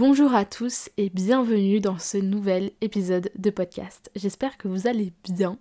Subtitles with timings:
[0.00, 4.10] Bonjour à tous et bienvenue dans ce nouvel épisode de podcast.
[4.16, 5.58] J'espère que vous allez bien.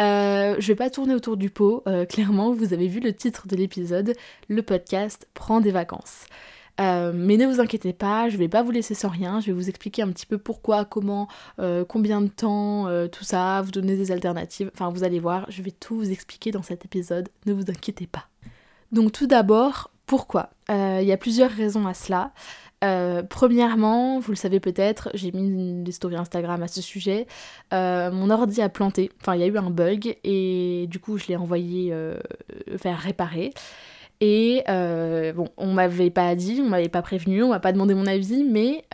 [0.00, 3.46] Euh, je vais pas tourner autour du pot, euh, clairement, vous avez vu le titre
[3.46, 4.14] de l'épisode,
[4.48, 6.24] le podcast prend des vacances.
[6.80, 9.52] Euh, mais ne vous inquiétez pas, je vais pas vous laisser sans rien, je vais
[9.52, 11.28] vous expliquer un petit peu pourquoi, comment,
[11.86, 15.70] combien de temps, tout ça, vous donner des alternatives, enfin vous allez voir, je vais
[15.70, 18.24] tout vous expliquer dans cet épisode, ne vous inquiétez pas.
[18.90, 20.48] Donc tout d'abord, pourquoi?
[20.70, 22.32] Il y a plusieurs raisons à cela.
[22.84, 27.26] Euh, premièrement, vous le savez peut-être, j'ai mis des stories Instagram à ce sujet.
[27.72, 31.16] Euh, mon ordi a planté, enfin il y a eu un bug et du coup
[31.16, 32.18] je l'ai envoyé euh,
[32.76, 33.52] faire réparer.
[34.20, 38.06] Et bon, on m'avait pas dit, on m'avait pas prévenu, on m'a pas demandé mon
[38.06, 38.84] avis, mais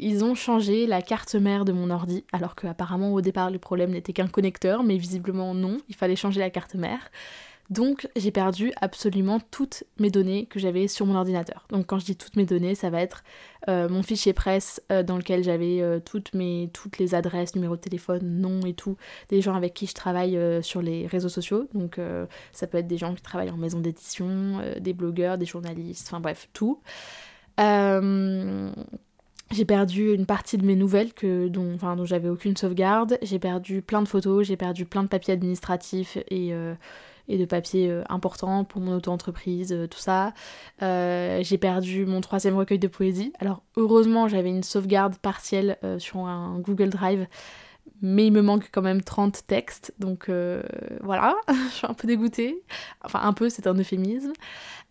[0.00, 3.90] ils ont changé la carte mère de mon ordi, alors qu'apparemment au départ le problème
[3.90, 7.10] n'était qu'un connecteur, mais visiblement non, il fallait changer la carte mère.
[7.70, 11.66] Donc j'ai perdu absolument toutes mes données que j'avais sur mon ordinateur.
[11.70, 13.24] Donc quand je dis toutes mes données, ça va être
[13.68, 18.40] euh, mon fichier presse euh, dans lequel j'avais euh, toutes, les adresses, numéros de téléphone,
[18.40, 18.96] noms et tout,
[19.28, 21.68] des gens avec qui je travaille sur les réseaux sociaux.
[21.74, 22.00] Donc
[22.52, 26.20] ça peut être des gens qui travaillent en maison d'édition, des blogueurs, des journalistes, enfin
[26.20, 26.80] bref, tout.
[29.50, 33.18] J'ai perdu une partie de mes nouvelles que, dont, enfin, dont j'avais aucune sauvegarde.
[33.22, 36.52] J'ai perdu plein de photos, j'ai perdu plein de papiers administratifs et
[37.28, 40.32] et de papiers euh, importants pour mon auto-entreprise, euh, tout ça.
[40.82, 43.32] Euh, j'ai perdu mon troisième recueil de poésie.
[43.38, 47.26] Alors heureusement j'avais une sauvegarde partielle sur un Google Drive
[48.00, 50.30] mais il me manque quand même 30 textes, donc
[51.02, 52.62] voilà, je suis un peu dégoûtée.
[53.02, 54.32] Enfin, un peu, c'est un euphémisme.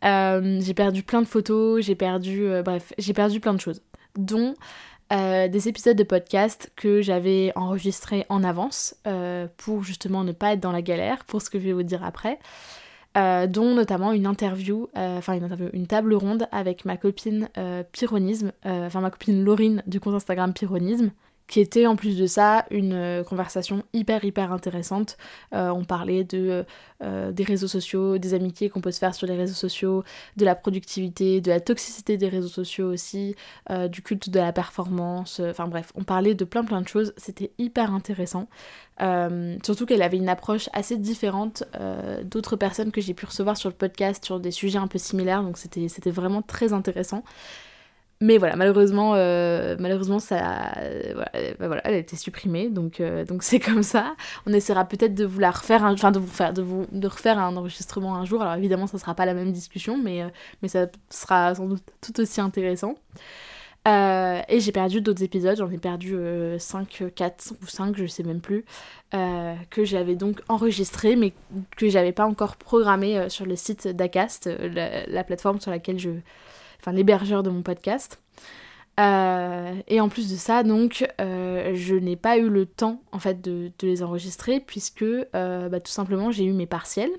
[0.04, 3.82] j'ai perdu plein de photos, j'ai perdu, bref, j'ai perdu plein de choses,
[4.18, 4.56] dont
[5.14, 10.54] euh, des épisodes de podcast que j'avais enregistrés en avance euh, pour justement ne pas
[10.54, 12.40] être dans la galère pour ce que je vais vous dire après.
[13.18, 17.50] Euh, dont notamment une interview, enfin une interview, une table ronde avec ma copine
[17.92, 21.12] Pyronisme, enfin ma copine Laurine du compte Instagram Pyronisme,
[21.48, 25.18] qui était en plus de ça une euh, conversation hyper hyper intéressante.
[25.54, 26.66] Euh, on parlait de,
[27.04, 30.04] euh, des réseaux sociaux, des amitiés qu'on peut se faire sur les réseaux sociaux,
[30.36, 33.36] de la productivité, de la toxicité des réseaux sociaux aussi,
[33.90, 37.52] du culte de la performance, enfin bref, on parlait de plein plein de choses, c'était
[37.58, 38.48] hyper intéressant.
[39.64, 41.64] surtout qu'elle avait une approche assez différente
[42.24, 45.44] d'autres personnes que j'ai pu recevoir sur le podcast sur des sujets un peu similaires,
[45.44, 47.24] donc c'était vraiment très intéressant.
[48.20, 50.72] Mais voilà, malheureusement, euh, malheureusement, ça,
[51.60, 54.16] bah voilà, elle a été supprimée, donc euh, donc c'est comme ça.
[54.48, 57.38] On essaiera peut-être de vous la refaire, enfin de vous faire, de vous de refaire
[57.38, 58.42] un enregistrement un jour.
[58.42, 60.30] Alors évidemment, ça sera pas la même discussion, mais euh,
[60.64, 62.96] mais ça sera sans doute tout aussi intéressant.
[63.86, 66.18] et j'ai perdu d'autres épisodes, j'en ai perdu
[66.58, 68.66] 5, 4 ou 5, je sais même plus,
[69.12, 71.34] que j'avais donc enregistré, mais
[71.78, 74.50] que j'avais pas encore programmé sur le site d'Acast,
[75.08, 76.10] la, plateforme sur laquelle je,
[76.80, 78.20] enfin l'hébergeur de mon podcast.
[79.00, 83.20] Euh, et en plus de ça, donc, euh, je n'ai pas eu le temps en
[83.20, 87.12] fait de, les enregistrer puisque euh, bah, tout simplement j'ai eu mes partiels.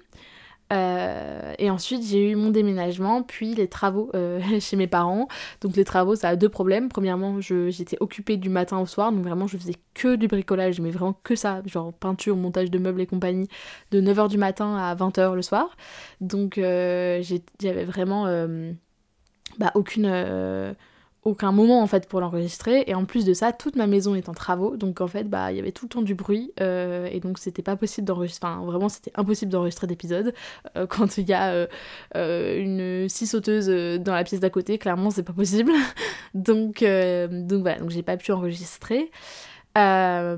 [0.71, 4.11] et ensuite j'ai eu mon déménagement, puis les travaux
[4.61, 5.29] chez mes parents.
[5.61, 6.89] Donc les travaux, ça a deux problèmes.
[6.89, 10.91] Premièrement, j'étais occupée du matin au soir, donc vraiment je faisais que du bricolage, mais
[10.91, 13.49] vraiment que ça, genre peinture, montage de meubles et compagnie,
[13.93, 15.77] de 9h du matin à 20h le soir.
[16.21, 18.27] Donc j'avais vraiment
[19.59, 20.75] bah, aucune, euh,
[21.25, 22.85] aucun moment en fait pour l'enregistrer.
[22.87, 25.51] Et en plus de ça, toute ma maison est en travaux, donc en fait, bah,
[25.53, 28.49] il y avait tout le temps du bruit, euh, et donc c'était pas possible d'enregistrer,
[28.49, 30.35] enfin vraiment c'était impossible d'enregistrer d'épisodes.
[30.77, 31.67] Euh, quand il y a
[32.15, 33.69] une scie sauteuse
[34.01, 35.73] dans la pièce d'à côté, clairement c'est pas possible.
[36.35, 39.11] donc, donc voilà, donc j'ai pas pu enregistrer.
[39.75, 40.37] parce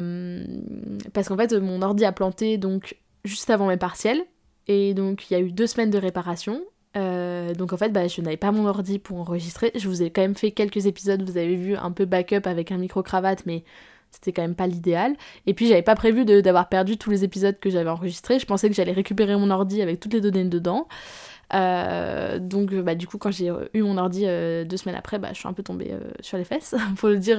[1.29, 4.23] qu'en fait, mon ordi a planté donc juste avant mes partiels.
[4.67, 6.63] Et donc il y a eu deux semaines de réparation
[6.97, 9.73] euh, donc en fait, bah, je n'avais pas mon ordi pour enregistrer.
[9.75, 12.73] Je vous ai quand même fait quelques épisodes, vous avez vu un peu backup avec
[12.73, 13.65] un micro-cravate, mais
[14.11, 15.15] c'était quand même pas l'idéal.
[15.47, 18.39] Et puis j'avais pas prévu d'avoir perdu tous les épisodes que j'avais enregistrés.
[18.41, 20.89] Je pensais que j'allais récupérer mon ordi avec toutes les données dedans.
[21.53, 25.29] Euh, donc bah, du coup quand j'ai eu mon ordi euh, deux semaines après, bah,
[25.33, 27.39] je suis un peu tombée sur les fesses, pour le dire,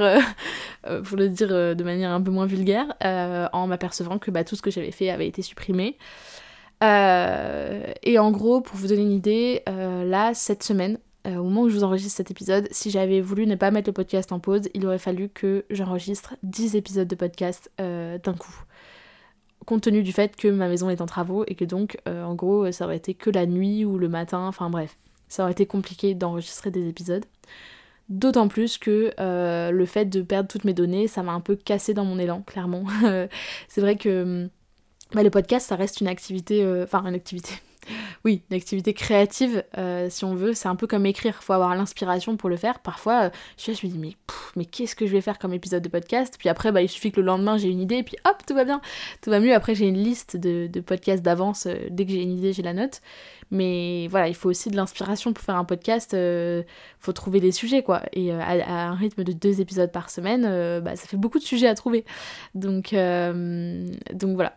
[0.79, 2.85] de manière un peu moins vulgaire,
[3.51, 5.97] en m'apercevant que bah, tout ce que j'avais fait avait été supprimé.
[6.81, 11.75] Et en gros, pour vous donner une idée, là, cette semaine, au moment où je
[11.75, 14.85] vous enregistre cet épisode, si j'avais voulu ne pas mettre le podcast en pause, il
[14.85, 18.63] aurait fallu que j'enregistre 10 épisodes de podcast d'un coup
[19.65, 22.35] compte tenu du fait que ma maison est en travaux et que donc euh, en
[22.35, 24.97] gros ça aurait été que la nuit ou le matin, enfin bref,
[25.27, 27.25] ça aurait été compliqué d'enregistrer des épisodes.
[28.09, 31.55] D'autant plus que euh, le fait de perdre toutes mes données, ça m'a un peu
[31.55, 32.83] cassé dans mon élan, clairement.
[33.69, 34.49] c'est vrai que
[35.13, 37.53] le podcast, ça reste une activité, euh, enfin une activité,
[38.25, 41.75] oui, une activité créative, euh, si on veut, c'est un peu comme écrire, faut avoir
[41.75, 42.79] l'inspiration pour le faire.
[42.79, 44.15] Parfois, euh, je, me dis, mais,
[44.55, 46.35] mais qu'est-ce que je vais faire comme épisode de podcast?
[46.37, 48.53] Puis après, bah, il suffit que le lendemain, j'ai une idée, et puis hop, tout
[48.53, 48.81] va bien,
[49.21, 49.53] tout va mieux.
[49.53, 52.73] Après, j'ai une liste de, podcasts d'avance, euh, dès que j'ai une idée, j'ai la
[52.73, 53.01] note.
[53.53, 56.65] Mais voilà, il faut aussi de l'inspiration pour faire un podcast, il
[56.99, 58.01] faut trouver des sujets, quoi.
[58.13, 60.43] Et à, un rythme de deux épisodes par semaine,
[60.79, 62.05] bah, ça fait beaucoup de sujets à trouver.
[62.55, 64.53] Donc voilà.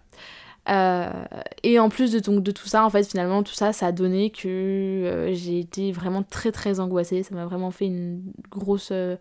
[0.68, 1.24] Euh,
[1.62, 4.48] et en plus de, tout ça, en fait, finalement, tout ça, ça a donné que
[4.48, 7.22] euh, j'ai été vraiment très très angoissée.
[7.22, 8.90] Ça m'a vraiment fait une grosse.
[8.92, 9.16] Euh,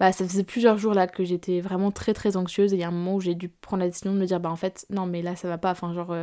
[0.00, 2.72] bah, ça faisait plusieurs jours là que j'étais vraiment très très anxieuse.
[2.72, 4.40] Et il y a un moment où j'ai dû prendre la décision de me dire,
[4.40, 5.70] bah en fait, non, mais là ça va pas.
[5.70, 6.14] Enfin, genre,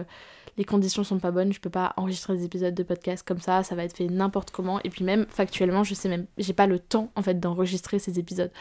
[0.58, 1.54] les conditions sont pas bonnes.
[1.54, 3.64] Je peux pas enregistrer des épisodes de podcast comme ça.
[3.64, 4.82] Ça va être fait n'importe comment.
[4.84, 6.26] Et puis, même factuellement, je sais même.
[6.38, 8.52] J'ai pas le temps en fait d'enregistrer ces épisodes.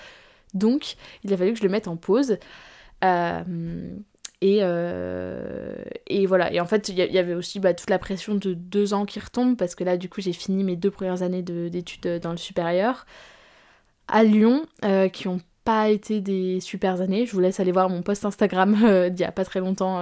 [0.54, 2.38] Donc, il a fallu que je le mette en pause.
[3.04, 3.96] Euh,
[4.40, 5.74] et, euh,
[6.06, 8.94] et voilà, et en fait, il y, avait aussi bah, toute la pression de deux
[8.94, 12.20] ans qui retombe, parce que là, du coup, j'ai fini mes deux premières années d'études
[12.20, 13.04] dans le supérieur
[14.06, 17.26] à Lyon, euh, qui ont pas été des super années.
[17.26, 19.98] Je vous laisse aller voir mon post Instagram euh, d'il y a pas très longtemps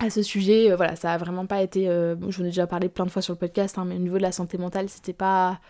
[0.00, 0.74] à ce sujet.
[0.74, 1.84] voilà, ça a vraiment pas été.
[1.86, 3.98] je vous en ai déjà parlé plein de fois sur le podcast, hein, mais au
[3.98, 5.60] niveau de la santé mentale, c'était pas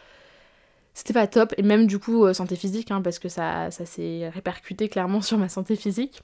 [0.95, 4.29] c'était pas top et même du coup santé physique hein, parce que ça, ça s'est
[4.29, 6.23] répercuté clairement sur ma santé physique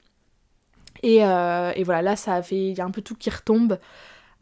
[1.05, 2.69] euh, et, voilà, là, ça a fait.
[2.69, 3.79] Il y a un peu tout qui retombe.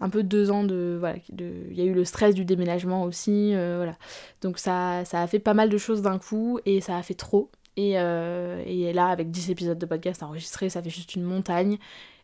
[0.02, 0.98] Un peu deux ans de.
[1.00, 3.54] Voilà, il y a eu le stress du déménagement aussi.
[3.54, 3.96] Euh, voilà.
[4.42, 7.14] Donc ça, ça a fait pas mal de choses d'un coup et ça a fait
[7.14, 7.50] trop.
[7.78, 11.78] Et, euh, et là, avec 10 épisodes de podcast enregistrés, ça fait juste une montagne.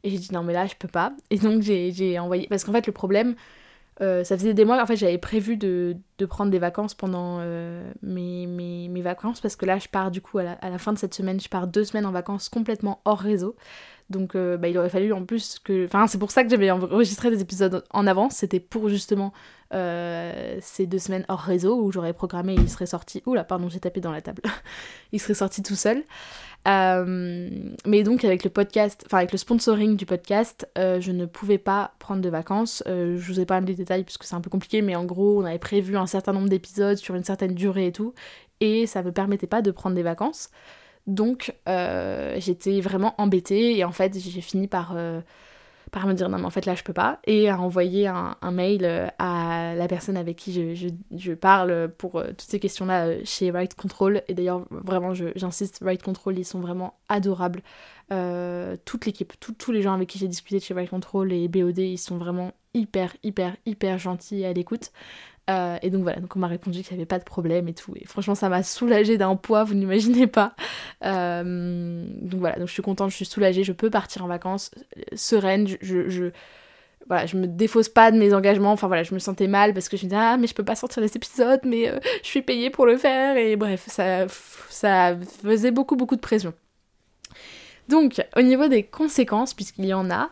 [0.04, 1.14] Et j'ai dit non, mais là, je peux pas.
[1.30, 2.48] Et donc, j'ai envoyé.
[2.50, 3.36] Parce qu'en fait, le problème,
[4.00, 7.40] ça faisait des mois, en fait, j'avais prévu de, de, prendre des vacances pendant
[8.02, 9.40] mes, mes, mes, vacances.
[9.40, 11.68] Parce que là, je pars du coup, à la, fin de cette semaine, je pars
[11.68, 13.56] deux semaines en vacances complètement hors réseau.
[14.12, 15.86] Donc euh, bah, il aurait fallu en plus que...
[15.86, 19.34] Enfin c'est pour ça que j'avais enregistré des épisodes en avance, c'était pour justement
[19.74, 23.24] euh, ces deux semaines hors réseau où j'aurais programmé et il serait sorti...
[23.26, 24.42] Oula pardon j'ai tapé dans la table.
[25.12, 26.04] il serait sorti tout seul.
[26.68, 27.50] Euh,
[27.88, 31.94] mais donc avec le podcast, enfin avec le sponsoring du podcast, je ne pouvais pas
[31.98, 32.84] prendre de vacances.
[32.86, 35.46] je vous ai pas les détails puisque c'est un peu compliqué, mais en gros on
[35.46, 38.14] avait prévu un certain nombre d'épisodes sur une certaine durée et tout,
[38.60, 40.50] et ça me permettait pas de prendre des vacances.
[41.08, 45.20] Donc euh, j'étais vraiment embêtée et en fait j'ai fini par, euh,
[45.90, 48.36] par me dire non mais en fait là je peux pas et à envoyer un,
[48.52, 53.50] mail euh, à la personne avec qui je, parle pour toutes ces questions là chez
[53.50, 54.22] Right Control.
[54.28, 57.62] Et d'ailleurs vraiment j'insiste Right Control ils sont vraiment adorables.
[58.86, 61.98] Toute l'équipe tous les gens avec qui j'ai discuté chez Right Control et BOD ils
[61.98, 64.92] sont vraiment hyper hyper hyper gentils à l'écoute
[65.50, 67.74] euh, et donc voilà, donc on m'a répondu qu'il n'y avait pas de problème et
[67.74, 67.94] tout.
[67.96, 70.56] Et franchement, ça m'a soulagée d'un poids, vous n'imaginez pas.
[71.04, 74.72] Euh, donc voilà, donc je suis contente, je suis soulagée, je peux partir en vacances
[74.98, 75.68] euh, sereine.
[75.82, 76.32] Je, je,
[77.08, 78.72] voilà, je me défausse pas de mes engagements.
[78.72, 80.64] Enfin voilà, je me sentais mal parce que je me disais ah mais je peux
[80.64, 83.36] pas sortir les épisodes, mais je suis payée pour le faire.
[83.38, 84.28] Et bref, ça,
[84.70, 86.54] ça faisait beaucoup beaucoup de pression.
[87.90, 90.30] Donc, au niveau des conséquences, puisqu'il y en a,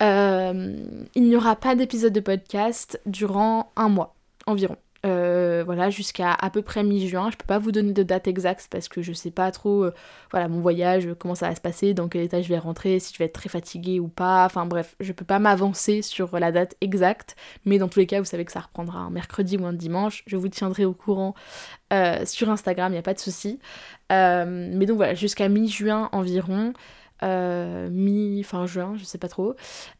[0.00, 4.17] il n'y aura pas d'épisode de podcast durant un mois
[4.48, 4.76] environ.
[5.06, 7.30] Euh, voilà, jusqu'à à peu près mi-juin.
[7.30, 9.94] Je peux pas vous donner de date exacte parce que je sais pas trop, euh,
[10.32, 13.14] voilà, mon voyage, comment ça va se passer, dans quel état je vais rentrer, si
[13.14, 14.44] je vais être très fatiguée ou pas.
[14.44, 18.18] Enfin bref, je peux pas m'avancer sur la date exacte, mais dans tous les cas,
[18.18, 20.24] vous savez que ça reprendra un mercredi ou un dimanche.
[20.26, 21.34] Je vous tiendrai au courant
[21.92, 23.60] euh, sur Instagram, il n'y a pas de souci.
[24.10, 26.72] mais donc voilà, jusqu'à mi-juin environ.
[27.24, 29.54] Euh, mi-fin juin, je sais pas trop.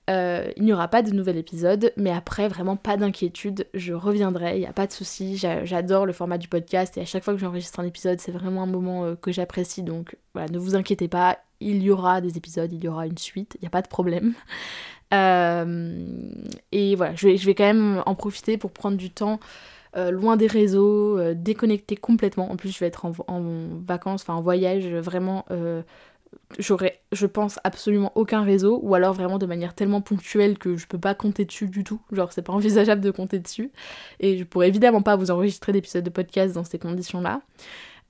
[0.08, 4.56] Euh, il n'y aura pas de nouvel épisode, mais après, vraiment pas d'inquiétude, je reviendrai,
[4.56, 5.37] il n'y a pas de souci.
[5.37, 8.62] J'adore le format du podcast et à chaque fois que j'enregistre un épisode, c'est vraiment
[8.62, 12.37] un moment euh, que j'apprécie, donc voilà, ne vous inquiétez pas, il y aura des
[12.37, 14.34] épisodes, il y aura une suite, il n'y a pas de problème.
[15.10, 19.40] et voilà, je vais, je vais quand même en profiter pour prendre du temps.
[19.96, 22.52] loin des réseaux, déconnecté complètement.
[22.52, 23.42] En plus, je vais être en, en
[23.87, 25.46] vacances, enfin en voyage, vraiment
[26.58, 30.87] j'aurais, je pense, absolument aucun réseau, ou alors vraiment de manière tellement ponctuelle que je
[30.87, 32.00] peux pas compter dessus du tout.
[32.12, 33.70] Genre, c'est pas envisageable de compter dessus.
[34.20, 37.42] Et je pourrais évidemment pas vous enregistrer d'épisodes de podcast dans ces conditions-là.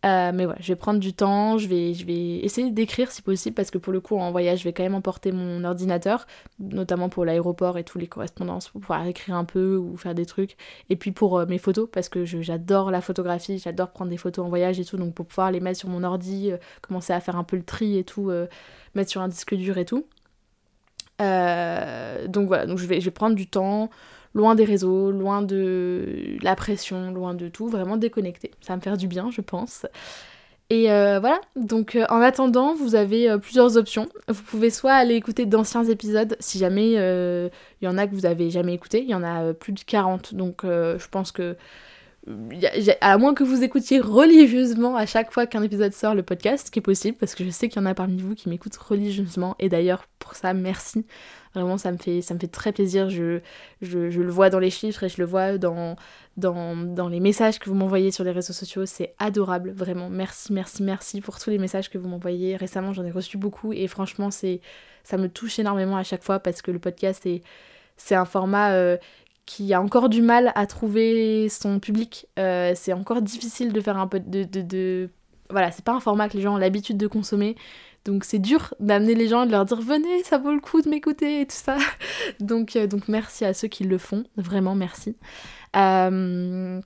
[0.06, 3.20] Euh, mais voilà, je vais prendre du temps, je vais, je vais essayer d'écrire si
[3.20, 6.26] possible, parce que pour le coup, en voyage, je vais quand même emporter mon ordinateur,
[6.60, 10.26] notamment pour l'aéroport et toutes les correspondances, pour pouvoir écrire un peu ou faire des
[10.26, 10.56] trucs.
[10.88, 14.44] Et puis pour euh, mes photos, parce que j'adore la photographie, j'adore prendre des photos
[14.46, 17.20] en voyage et tout, donc pour pouvoir les mettre sur mon ordi, euh, commencer à
[17.20, 18.30] faire un peu le tri et tout,
[18.94, 20.06] mettre sur un disque dur et tout.
[21.18, 23.90] donc voilà, donc je vais, je vais prendre du temps
[24.34, 28.52] loin des réseaux, loin de la pression, loin de tout, vraiment déconnecté.
[28.60, 29.86] Ça va me faire du bien, je pense.
[30.70, 34.06] Et euh, voilà, donc euh, en attendant, vous avez euh, plusieurs options.
[34.28, 37.50] Vous pouvez soit aller écouter d'anciens épisodes, si jamais il
[37.82, 40.34] y en a que vous avez jamais écouté, il y en a plus de 40,
[40.34, 41.56] donc je pense que
[43.00, 46.70] à moins que vous écoutiez religieusement à chaque fois qu'un épisode sort le podcast, ce
[46.70, 48.76] qui est possible, parce que je sais qu'il y en a parmi vous qui m'écoutent
[48.76, 51.06] religieusement, et d'ailleurs pour ça, merci.
[51.54, 53.08] Vraiment, ça me fait, ça me fait très plaisir.
[53.10, 53.40] Je,
[53.80, 55.96] je, le vois dans les chiffres et je le vois dans,
[56.36, 58.86] dans, dans les messages que vous m'envoyez sur les réseaux sociaux.
[58.86, 60.08] C'est adorable, vraiment.
[60.10, 62.56] Merci, merci, merci pour tous les messages que vous m'envoyez.
[62.56, 66.62] Récemment, j'en ai reçu beaucoup et franchement, ça me touche énormément à chaque fois parce
[66.62, 67.42] que le podcast est,
[67.96, 68.96] c'est un format euh,
[69.48, 72.26] qui a encore du mal à trouver son public.
[72.38, 75.08] Euh, c'est encore difficile de faire un peu de, de.
[75.48, 77.56] Voilà, c'est pas un format que les gens ont l'habitude de consommer.
[78.04, 80.82] Donc c'est dur d'amener les gens et de leur dire venez, ça vaut le coup
[80.82, 81.78] de m'écouter et tout ça.
[82.40, 85.16] donc, euh, donc merci à ceux qui le font, vraiment merci.
[85.76, 86.80] Euh,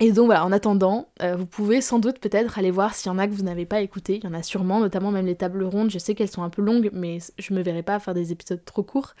[0.00, 3.14] et donc voilà, en attendant, euh, vous pouvez sans doute peut-être aller voir s'il y
[3.14, 4.16] en a que vous n'avez pas écouté.
[4.16, 5.90] Il y en a sûrement, notamment même les tables rondes.
[5.90, 8.64] Je sais qu'elles sont un peu longues, mais je me verrai pas faire des épisodes
[8.64, 9.14] trop courts.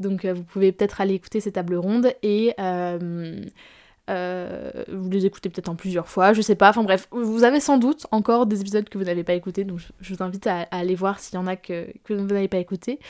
[0.00, 2.54] Donc vous pouvez peut-être aller écouter ces tables rondes et
[4.08, 6.70] euh, vous les écoutez peut-être en plusieurs fois, je sais pas.
[6.70, 9.80] Enfin bref, vous avez sans doute encore des épisodes que vous n'avez pas écoutés, donc
[10.00, 13.00] je, vous invite à, aller voir s'il y en a que, vous n'avez pas écoutés.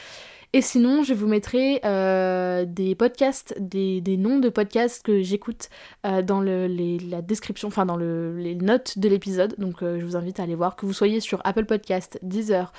[0.52, 5.68] Et sinon, je vous mettrai euh, des podcasts, des, noms de podcasts que j'écoute
[6.06, 9.54] euh, dans la description, enfin dans le, les notes de l'épisode.
[9.58, 10.76] Donc euh, je vous invite à aller voir.
[10.76, 12.72] Que vous soyez sur Apple Podcast, Deezer,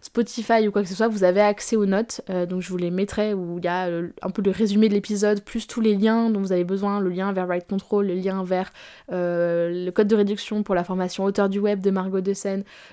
[0.00, 2.20] Spotify ou quoi que ce soit, vous avez accès aux notes.
[2.48, 3.88] donc je vous les mettrai où il y a
[4.22, 7.10] un peu le résumé de l'épisode, plus tous les liens dont vous avez besoin, le
[7.10, 8.72] lien vers Right Control, le lien vers
[9.10, 12.34] le code de réduction pour la formation auteur du web de Margot de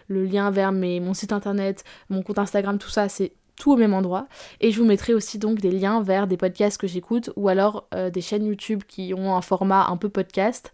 [0.07, 3.93] le lien vers mon site internet, mon compte Instagram, tout ça, c'est tout au même
[3.93, 4.27] endroit.
[4.61, 7.87] Et je vous mettrai aussi donc des liens vers des podcasts que j'écoute ou alors
[7.93, 10.73] euh, des chaînes YouTube qui ont un format un peu podcast.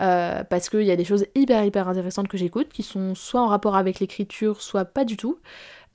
[0.00, 3.40] Euh, parce qu'il y a des choses hyper hyper intéressantes que j'écoute qui sont soit
[3.40, 5.38] en rapport avec l'écriture, soit pas du tout.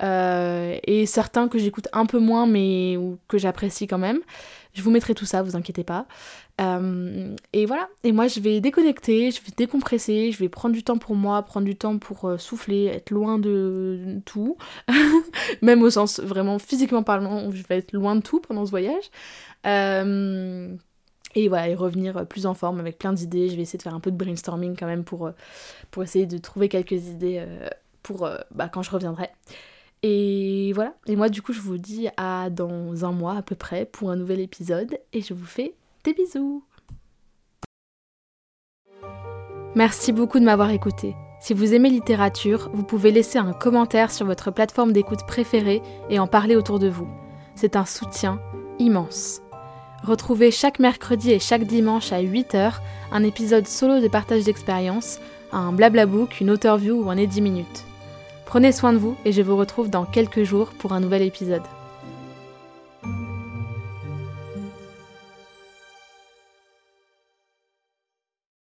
[0.01, 2.97] Euh, et certains que j'écoute un peu moins mais
[3.27, 4.19] que j'apprécie quand même.
[4.73, 6.07] Je vous mettrai tout ça, vous inquiétez pas.
[6.61, 10.83] Euh, et voilà, et moi je vais déconnecter, je vais décompresser, je vais prendre du
[10.83, 14.57] temps pour moi, prendre du temps pour euh, souffler, être loin de tout,
[15.63, 19.05] même au sens vraiment physiquement parlant, je vais être loin de tout pendant ce voyage.
[19.65, 20.75] Euh,
[21.35, 23.49] et voilà, et revenir plus en forme avec plein d'idées.
[23.49, 25.31] Je vais essayer de faire un peu de brainstorming quand même pour,
[25.89, 27.43] pour essayer de trouver quelques idées
[28.03, 29.29] pour bah, quand je reviendrai.
[30.03, 33.55] Et voilà, et moi du coup je vous dis à dans un mois à peu
[33.55, 36.63] près pour un nouvel épisode et je vous fais des bisous
[39.75, 41.15] Merci beaucoup de m'avoir écouté.
[41.39, 46.19] Si vous aimez littérature, vous pouvez laisser un commentaire sur votre plateforme d'écoute préférée et
[46.19, 47.07] en parler autour de vous.
[47.55, 48.39] C'est un soutien
[48.79, 49.41] immense.
[50.03, 52.73] Retrouvez chaque mercredi et chaque dimanche à 8h
[53.11, 55.19] un épisode solo de partage d'expérience,
[55.51, 57.85] un blablabook, une author view ou un 10 minutes.
[58.45, 61.63] Prenez soin de vous et je vous retrouve dans quelques jours pour un nouvel épisode.